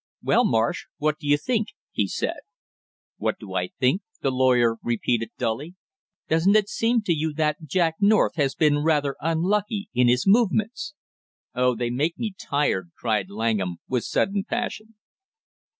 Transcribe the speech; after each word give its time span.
"Well, 0.23 0.45
Marsh, 0.45 0.85
what 0.97 1.19
do 1.19 1.27
you 1.27 1.37
think?" 1.37 1.67
he 1.91 2.07
said. 2.07 2.39
"What 3.17 3.37
do 3.37 3.53
I 3.53 3.67
think?" 3.67 4.01
the 4.21 4.31
lawyer, 4.31 4.77
repeated 4.81 5.29
dully. 5.37 5.75
"Doesn't 6.27 6.55
it 6.55 6.69
seem 6.69 7.03
to 7.03 7.13
you 7.13 7.31
that 7.33 7.63
Jack 7.65 7.97
North 7.99 8.33
has 8.33 8.55
been 8.55 8.79
rather 8.81 9.15
unlucky 9.21 9.89
in 9.93 10.07
his 10.07 10.25
movements?" 10.25 10.95
"Oh, 11.53 11.75
they 11.75 11.91
make 11.91 12.17
me 12.17 12.33
tired!" 12.35 12.89
cried 12.97 13.29
Langham, 13.29 13.77
with 13.87 14.03
sudden 14.03 14.43
passion. 14.43 14.95